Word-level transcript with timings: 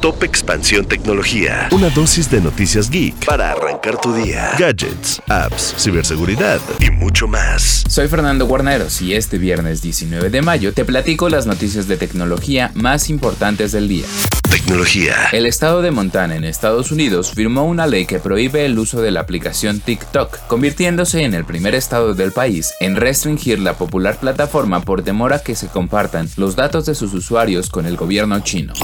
Top 0.00 0.22
Expansión 0.22 0.86
Tecnología. 0.86 1.68
Una 1.72 1.90
dosis 1.90 2.30
de 2.30 2.40
noticias 2.40 2.88
geek 2.88 3.24
para 3.24 3.50
arrancar 3.50 4.00
tu 4.00 4.14
día. 4.14 4.52
Gadgets, 4.56 5.20
apps, 5.26 5.74
ciberseguridad 5.76 6.60
y 6.78 6.90
mucho 6.90 7.26
más. 7.26 7.82
Soy 7.88 8.06
Fernando 8.06 8.46
Guarneros 8.46 9.02
y 9.02 9.14
este 9.14 9.38
viernes 9.38 9.82
19 9.82 10.30
de 10.30 10.40
mayo 10.40 10.72
te 10.72 10.84
platico 10.84 11.28
las 11.28 11.46
noticias 11.46 11.88
de 11.88 11.96
tecnología 11.96 12.70
más 12.74 13.10
importantes 13.10 13.72
del 13.72 13.88
día. 13.88 14.06
Tecnología. 14.48 15.14
El 15.32 15.46
estado 15.46 15.82
de 15.82 15.90
Montana 15.90 16.36
en 16.36 16.44
Estados 16.44 16.92
Unidos 16.92 17.32
firmó 17.32 17.64
una 17.64 17.88
ley 17.88 18.06
que 18.06 18.20
prohíbe 18.20 18.66
el 18.66 18.78
uso 18.78 19.02
de 19.02 19.10
la 19.10 19.20
aplicación 19.20 19.80
TikTok, 19.80 20.46
convirtiéndose 20.46 21.24
en 21.24 21.34
el 21.34 21.44
primer 21.44 21.74
estado 21.74 22.14
del 22.14 22.30
país 22.30 22.72
en 22.78 22.94
restringir 22.94 23.58
la 23.58 23.74
popular 23.74 24.16
plataforma 24.18 24.80
por 24.80 25.02
temor 25.02 25.32
a 25.32 25.40
que 25.40 25.56
se 25.56 25.66
compartan 25.66 26.28
los 26.36 26.54
datos 26.54 26.86
de 26.86 26.94
sus 26.94 27.12
usuarios 27.14 27.68
con 27.68 27.84
el 27.84 27.96
gobierno 27.96 28.38
chino. 28.40 28.74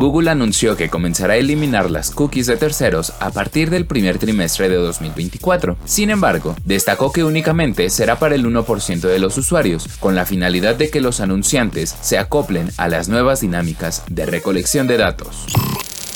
Google 0.00 0.30
anunció 0.30 0.78
que 0.78 0.88
comenzará 0.88 1.34
a 1.34 1.36
eliminar 1.36 1.90
las 1.90 2.10
cookies 2.10 2.46
de 2.46 2.56
terceros 2.56 3.12
a 3.20 3.32
partir 3.32 3.68
del 3.68 3.84
primer 3.84 4.16
trimestre 4.16 4.70
de 4.70 4.76
2024. 4.76 5.76
Sin 5.84 6.08
embargo, 6.08 6.56
destacó 6.64 7.12
que 7.12 7.22
únicamente 7.22 7.90
será 7.90 8.18
para 8.18 8.34
el 8.34 8.46
1% 8.46 9.00
de 9.00 9.18
los 9.18 9.36
usuarios, 9.36 9.86
con 10.00 10.14
la 10.14 10.24
finalidad 10.24 10.74
de 10.74 10.88
que 10.88 11.02
los 11.02 11.20
anunciantes 11.20 11.94
se 12.00 12.16
acoplen 12.16 12.70
a 12.78 12.88
las 12.88 13.10
nuevas 13.10 13.42
dinámicas 13.42 14.02
de 14.08 14.24
recolección 14.24 14.86
de 14.86 14.96
datos. 14.96 15.44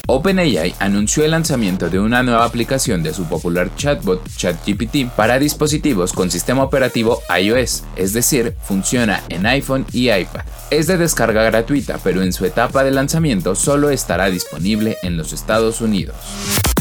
OpenAI 0.06 0.74
anunció 0.78 1.22
el 1.22 1.32
lanzamiento 1.32 1.90
de 1.90 1.98
una 1.98 2.22
nueva 2.22 2.46
aplicación 2.46 3.02
de 3.02 3.12
su 3.12 3.24
popular 3.24 3.70
chatbot 3.76 4.26
ChatGPT 4.34 5.10
para 5.14 5.38
dispositivos 5.38 6.14
con 6.14 6.30
sistema 6.30 6.62
operativo 6.62 7.20
iOS, 7.38 7.84
es 7.96 8.14
decir, 8.14 8.54
funciona 8.62 9.22
en 9.28 9.44
iPhone 9.44 9.84
y 9.92 10.10
iPad. 10.10 10.44
Es 10.70 10.86
de 10.86 10.96
descarga 10.96 11.42
gratuita, 11.44 11.98
pero 12.02 12.22
en 12.22 12.32
su 12.32 12.44
etapa 12.44 12.84
de 12.84 12.90
lanzamiento 12.90 13.54
solo 13.54 13.90
estará 13.90 14.26
disponible 14.26 14.96
en 15.02 15.16
los 15.16 15.32
Estados 15.32 15.80
Unidos. 15.80 16.16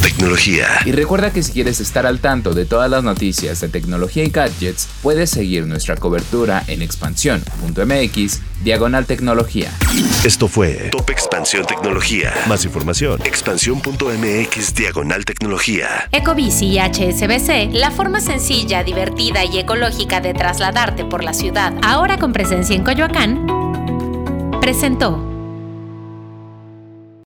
Tecnología. 0.03 0.67
Y 0.85 0.91
recuerda 0.91 1.31
que 1.31 1.41
si 1.41 1.53
quieres 1.53 1.79
estar 1.79 2.05
al 2.05 2.19
tanto 2.19 2.53
de 2.53 2.65
todas 2.65 2.91
las 2.91 3.05
noticias 3.05 3.61
de 3.61 3.69
tecnología 3.69 4.25
y 4.25 4.29
gadgets, 4.29 4.89
puedes 5.01 5.29
seguir 5.29 5.65
nuestra 5.65 5.95
cobertura 5.95 6.61
en 6.67 6.81
expansión.mx, 6.81 8.41
diagonal 8.65 9.05
tecnología. 9.05 9.71
Esto 10.25 10.49
fue 10.49 10.89
Top 10.91 11.09
Expansión 11.09 11.65
Tecnología. 11.65 12.33
Más 12.49 12.65
información, 12.65 13.21
expansión.mx, 13.23 14.75
diagonal 14.75 15.23
tecnología. 15.23 16.09
Ecobici 16.11 16.65
y 16.65 16.79
HSBC, 16.79 17.71
la 17.71 17.89
forma 17.89 18.19
sencilla, 18.19 18.83
divertida 18.83 19.45
y 19.45 19.57
ecológica 19.57 20.19
de 20.19 20.33
trasladarte 20.33 21.05
por 21.05 21.23
la 21.23 21.33
ciudad, 21.33 21.73
ahora 21.81 22.17
con 22.17 22.33
presencia 22.33 22.75
en 22.75 22.83
Coyoacán, 22.83 23.47
presentó. 24.59 25.32